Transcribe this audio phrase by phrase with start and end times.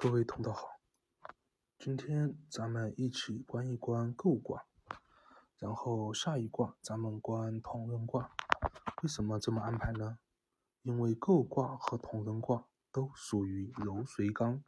[0.00, 0.78] 各位同道好，
[1.76, 4.64] 今天咱们一起观一观姤卦，
[5.56, 8.30] 然后下一卦咱们观同人卦。
[9.02, 10.20] 为什么这么安排呢？
[10.82, 14.62] 因为姤卦和同人卦都属于柔随刚，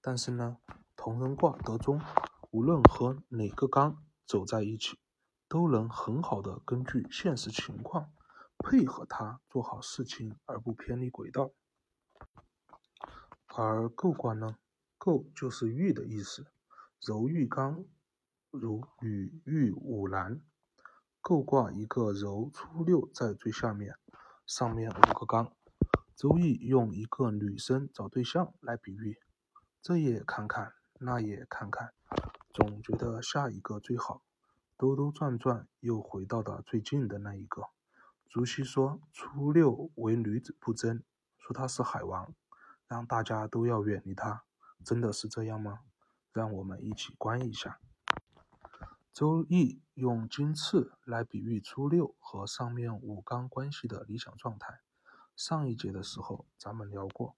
[0.00, 0.58] 但是呢，
[0.96, 2.02] 同人卦得中，
[2.50, 4.98] 无论和哪个刚走在一起，
[5.46, 8.12] 都能很好的根据现实情况
[8.58, 11.52] 配合它做好事情，而不偏离轨道。
[13.46, 14.56] 而姤卦呢？
[14.98, 16.46] 姤就是玉的意思，
[17.00, 17.84] 柔玉刚，
[18.50, 20.40] 如与玉五难。
[21.22, 23.96] 姤卦一个柔初六在最下面，
[24.46, 25.52] 上面五个刚。
[26.14, 29.18] 周易用一个女生找对象来比喻，
[29.82, 31.92] 这也看看，那也看看，
[32.52, 34.22] 总觉得下一个最好。
[34.76, 37.62] 兜兜转转又回到了最近的那一个。
[38.28, 41.02] 朱熹说初六为女子不贞，
[41.38, 42.34] 说她是海王，
[42.86, 44.44] 让大家都要远离她。
[44.84, 45.80] 真的是这样吗？
[46.32, 47.80] 让我们一起观一下。
[49.12, 54.80] 周易用金翅来比喻初六和上面五刚关系的理想状态。
[55.36, 57.36] 上一节的时候咱们聊过，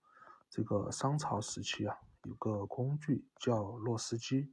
[0.48, 4.52] 这个商朝时期啊，有个工具叫洛斯机。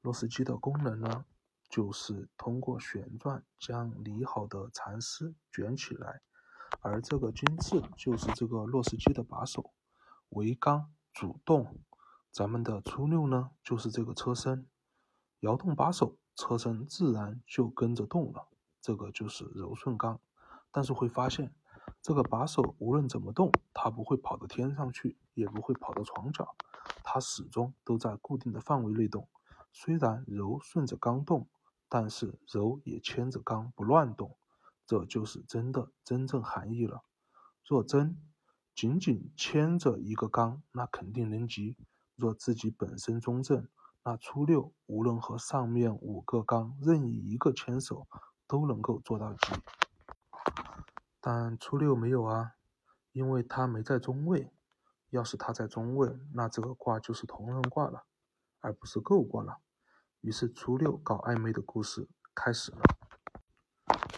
[0.00, 1.24] 洛斯机的功能呢，
[1.68, 6.22] 就是通过旋转将理好的蚕丝卷起来，
[6.80, 9.72] 而这个金翅就是这个洛斯机的把手，
[10.28, 11.76] 为刚主动。
[12.32, 14.68] 咱们的初六呢，就是这个车身，
[15.40, 18.48] 摇动把手，车身自然就跟着动了。
[18.80, 20.20] 这个就是柔顺刚。
[20.70, 21.52] 但是会发现，
[22.00, 26.54] 这个把手无论怎么动，它不会跑到天上去，也不会跑到床角，
[27.02, 29.28] 它始终都在固定的范围内动。
[29.72, 31.48] 虽然柔顺着刚动，
[31.88, 34.36] 但是柔也牵着刚不乱动。
[34.86, 37.02] 这就是真的真正含义了。
[37.66, 38.16] 若真
[38.74, 41.76] 仅仅牵着一个刚，那肯定能急。
[42.20, 43.66] 若自己本身中正，
[44.04, 48.06] 那初六无论和上面五个刚任意一个牵手，
[48.46, 49.54] 都能够做到吉。
[51.20, 52.56] 但初六没有啊，
[53.12, 54.52] 因为他没在中位。
[55.10, 58.04] 要是他在中位，那这个卦就是同人卦了，
[58.60, 59.58] 而不是姤卦了。
[60.20, 62.78] 于是初六搞暧昧的故事开始了。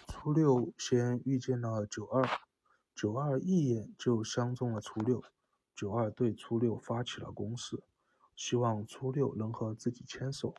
[0.06, 2.28] 初六先遇见了九二，
[2.94, 5.22] 九二一眼就相中了初六，
[5.74, 7.82] 九二对初六发起了攻势。
[8.36, 10.54] 希望初六能和自己牵手。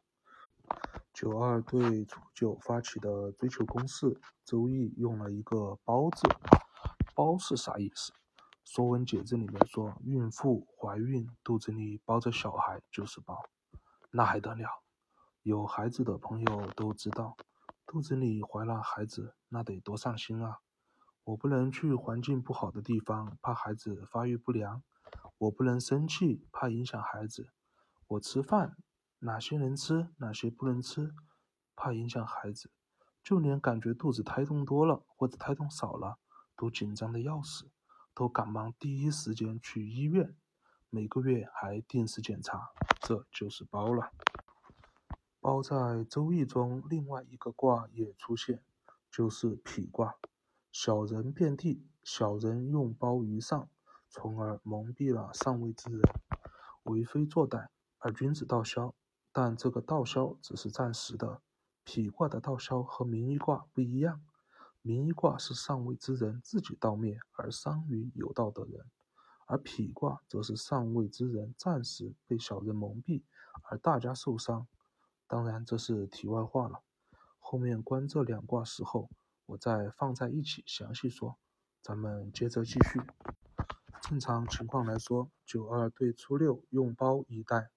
[1.13, 6.27] 九二对初九发起的追求攻势，周易用了一个“包”字。
[7.15, 8.11] 包是啥意思？
[8.63, 13.43] 《说文解字》里面说，孕妇怀孕，肚子里包着小孩就是包。
[14.09, 14.81] 那还得了？
[15.43, 17.37] 有孩子的朋友都知道，
[17.85, 20.59] 肚子里怀了孩子，那得多上心啊！
[21.25, 24.81] 我不能去环境不好的地方，怕孩子发育不良；
[25.37, 27.51] 我不能生气，怕影响孩子。
[28.13, 28.77] 我吃饭，
[29.19, 31.15] 哪些能吃，哪些不能吃，
[31.75, 32.69] 怕影响孩子。
[33.23, 36.19] 就连感觉肚子胎动多了或者胎动少了，
[36.55, 37.71] 都紧张的要死，
[38.13, 40.35] 都赶忙第一时间去医院，
[40.89, 42.71] 每个月还定时检查。
[42.99, 44.11] 这就是包了。
[45.39, 48.61] 包在周易中另外一个卦也出现，
[49.09, 50.15] 就是匹卦。
[50.71, 53.69] 小人遍地，小人用包于上，
[54.07, 56.01] 从而蒙蔽了上位之人，
[56.83, 57.69] 为非作歹。
[58.05, 58.93] 而君子道消，
[59.31, 61.41] 但这个道消只是暂时的。
[61.85, 64.21] 否卦的道消和明一卦不一样，
[64.81, 68.85] 明一卦是上位之人自己道灭而伤于有道的人，
[69.45, 73.23] 而否卦则是上位之人暂时被小人蒙蔽
[73.69, 74.67] 而大家受伤。
[75.25, 76.81] 当然这是题外话了，
[77.39, 79.09] 后面观这两卦时候，
[79.45, 81.37] 我再放在一起详细说。
[81.81, 83.01] 咱们接着继续。
[84.01, 87.69] 正常情况来说，九二对初六用包以待。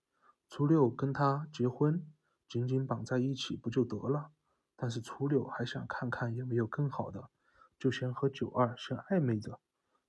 [0.49, 2.07] 初六跟他结婚，
[2.49, 4.31] 紧紧绑在一起不就得了？
[4.77, 7.31] 但是初六还想看看有没有更好的，
[7.79, 9.61] 就先和九二先暧昧着，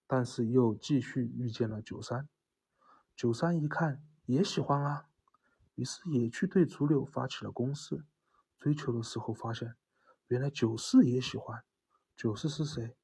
[0.06, 2.30] 但是又继续遇见了九三。
[3.16, 5.08] 九三一看也喜欢啊，
[5.76, 8.06] 于是也去对初六发起了攻势。
[8.58, 9.76] 追求的时候发现，
[10.28, 11.64] 原来九四也喜欢。
[12.16, 12.96] 九四是谁？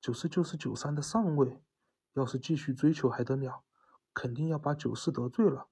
[0.00, 1.62] 九四就是九三的上位。
[2.14, 3.62] 要是继续追求还得了？
[4.12, 5.68] 肯定要把九四得罪了。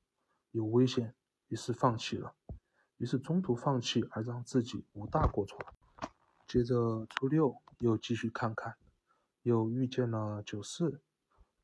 [0.51, 1.15] 有危险，
[1.49, 2.35] 于是放弃了，
[2.97, 5.59] 于是中途放弃而让自己无大过错。
[6.47, 8.77] 接着初六又继续看看，
[9.43, 11.03] 又遇见了九四，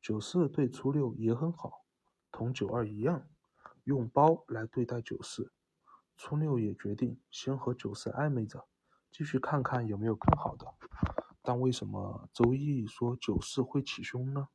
[0.01, 1.85] 九四对初六也很好，
[2.31, 3.27] 同九二一样，
[3.83, 5.51] 用包来对待九四。
[6.17, 8.67] 初六也决定先和九四暧昧着，
[9.11, 10.65] 继续看看有没有更好的。
[11.41, 14.47] 但为什么周易说九四会起凶呢？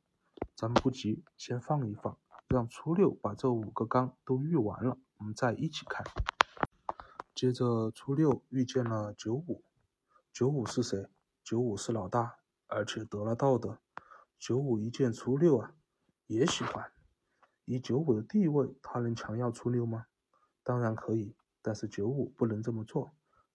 [0.55, 2.17] 咱们不急，先放一放。
[2.51, 6.05] 让初六把这五个缸都遇完了，我们再一起看。
[7.33, 9.63] 接着初六遇见了九五，
[10.33, 11.07] 九五是谁？
[11.45, 13.79] 九五是老大，而且得了道的。
[14.37, 15.73] 九五一见初六啊，
[16.27, 16.91] 也喜欢。
[17.63, 20.07] 以九五的地位，他能强要初六吗？
[20.61, 23.13] 当然可以，但是九五不能这么做。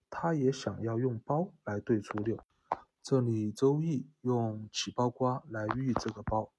[0.09, 2.39] 他也想要用包来对初六。
[3.03, 6.51] 这里周易用起包瓜来喻这个包。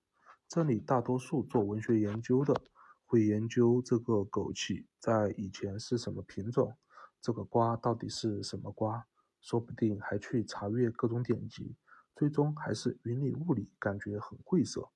[0.49, 2.59] 这里大多数做文学研究的
[3.05, 6.75] 会研究这个枸杞在以前是什么品种，
[7.21, 9.07] 这个瓜到底是什么瓜，
[9.43, 11.77] 说不定还去查阅各种典籍，
[12.17, 14.89] 最终还是云里雾里，感觉很晦涩。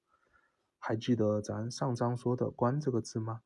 [0.78, 3.42] 还记得咱上章说的“观”这个字吗？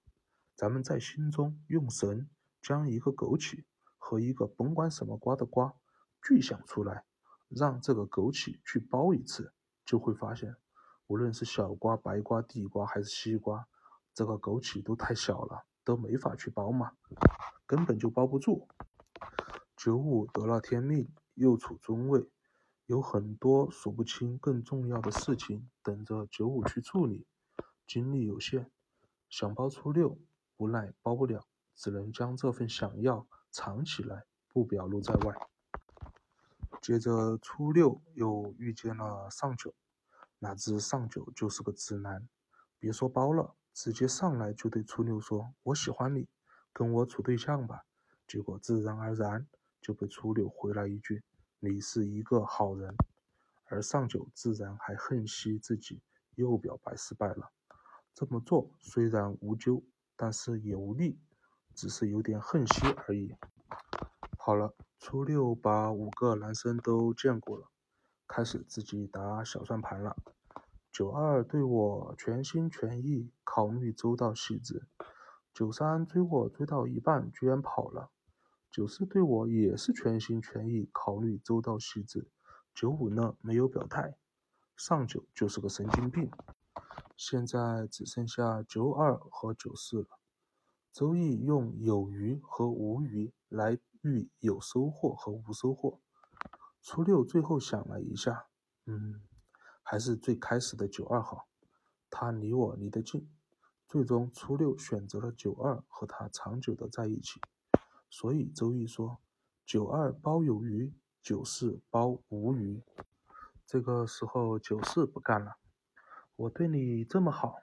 [0.54, 2.30] 咱们在心中用神
[2.62, 3.64] 将一个枸杞
[3.98, 5.74] 和一个甭管什么瓜的瓜
[6.22, 7.04] 具象出来，
[7.48, 9.52] 让这个枸杞去包一次，
[9.84, 10.56] 就会发现，
[11.08, 13.66] 无论是小瓜、白瓜、地瓜还是西瓜，
[14.12, 16.92] 这个枸杞都太小了，都没法去包嘛，
[17.64, 18.66] 根本就包不住。
[19.76, 22.28] 九五得了天命，又处中位。
[22.86, 27.26] 有很多数不清更重要的事情等着九五去处理，
[27.84, 28.70] 精力有限，
[29.28, 30.16] 想包初六，
[30.56, 31.44] 无奈包不了，
[31.74, 35.34] 只能将这份想要藏起来，不表露在外。
[36.80, 39.74] 接着初六又遇见了上九，
[40.38, 42.28] 哪知上九就是个直男，
[42.78, 46.28] 别说包了，直接上来就对初六说：“我喜欢你，
[46.72, 47.84] 跟我处对象吧。”
[48.28, 49.46] 结果自然而然
[49.80, 51.22] 就被初六回来一句。
[51.58, 52.94] 你是一个好人，
[53.68, 56.02] 而上九自然还恨惜自己
[56.34, 57.50] 又表白失败了。
[58.14, 59.82] 这么做虽然无咎，
[60.16, 61.18] 但是也无力，
[61.74, 63.34] 只是有点恨惜而已。
[64.36, 67.68] 好了，初六把五个男生都见过了，
[68.26, 70.16] 开始自己打小算盘了。
[70.92, 74.86] 九二对我全心全意，考虑周到细致。
[75.52, 78.10] 九三追我追到一半，居然跑了。
[78.70, 82.28] 九四对我也是全心全意，考虑周到细致。
[82.74, 84.16] 九五呢，没有表态。
[84.76, 86.30] 上九就是个神经病。
[87.16, 90.18] 现在只剩下九二和九四了。
[90.92, 96.00] 周易用有余和无余来喻有收获和无收获。
[96.88, 98.46] 初六最后想了一下，
[98.84, 99.20] 嗯，
[99.82, 101.48] 还是最开始的九二好。
[102.08, 103.28] 他离我离得近。
[103.88, 107.40] 最终，初六选择了九二，和他长久的在一起。
[108.08, 109.18] 所以周易说
[109.66, 112.80] ：“九二包有余，九四包无余。”
[113.66, 115.56] 这个时候九四不干了，
[116.36, 117.56] 我对你这么好，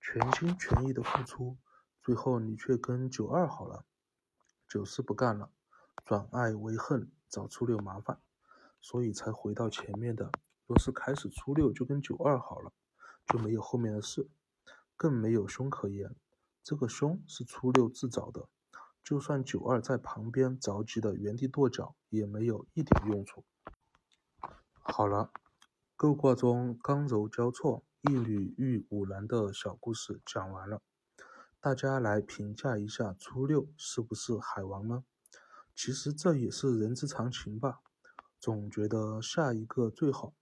[0.00, 1.58] 全心全意的付出，
[2.00, 3.84] 最后你却跟九二好了。
[4.68, 5.50] 九四不干了，
[6.04, 8.20] 转爱为恨，找初六麻烦，
[8.80, 10.30] 所以才回到前面的。
[10.66, 12.72] 若是开始初六就跟九二好了，
[13.26, 14.28] 就没有后面的事，
[14.96, 16.14] 更没有凶可言。
[16.62, 18.48] 这个凶是初六自找的。
[19.02, 23.44] 就算九二在旁边着急的原地跺脚，也没有一点用处。
[24.80, 25.30] 好了，
[25.96, 30.82] 构卦中刚柔交错，一女遇五男的小故事讲完了，
[31.58, 35.04] 大家来评价一下初六是不是海王呢？
[35.74, 37.80] 其实这也是人之常情吧，
[38.40, 40.32] 总觉得下一个最好，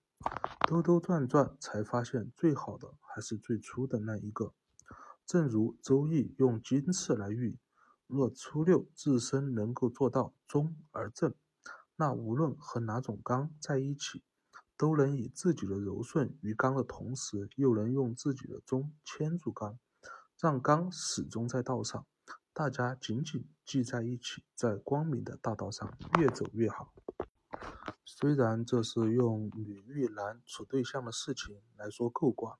[0.67, 4.53] 兜兜转转才发现最好的还是最初的那一个。
[5.25, 7.57] 正如周易用金次来喻。
[8.05, 11.33] 若初六自身能够做到中而正，
[11.97, 14.23] 那无论和哪种刚在一起，
[14.77, 19.77] 都能以自己的柔顺于刚的同时，又能用自己的中牵住刚，
[20.39, 22.05] 让刚始终在道上。
[22.53, 26.93] 大家紧紧系在一起，在光明的大道上越走越好。
[28.05, 32.57] 虽然这是用女遇男处对象的事情来说构卦，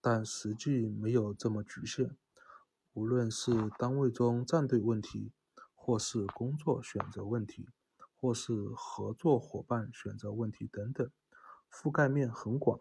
[0.00, 2.16] 但实际没有这么局限。
[2.94, 5.32] 无论是单位中站队问题，
[5.74, 7.68] 或是工作选择问题，
[8.14, 11.10] 或是合作伙伴选择问题等等，
[11.70, 12.80] 覆盖面很广，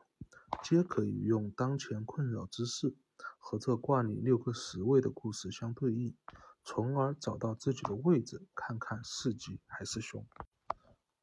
[0.64, 2.96] 皆可以用当前困扰之事
[3.38, 6.16] 和这卦里六个十位的故事相对应，
[6.64, 10.26] 从而找到自己的位置，看看是吉还是凶。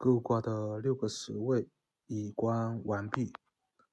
[0.05, 1.69] 构卦的六个十位
[2.09, 3.33] 已观完毕，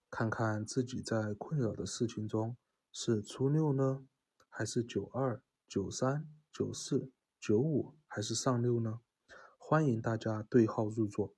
[0.10, 2.58] 看看自己在困扰的事情中
[2.92, 4.04] 是初六呢？
[4.50, 9.02] 还是九二、九三、九四、九五，还是上六呢？
[9.60, 11.36] 欢迎大家对号入座。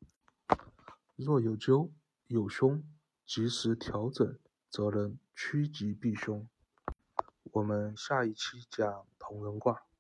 [1.17, 1.91] 若有咎
[2.27, 2.81] 有凶，
[3.25, 6.47] 及时调整，则能趋吉避凶。
[7.51, 9.90] 我们下一期讲同人卦。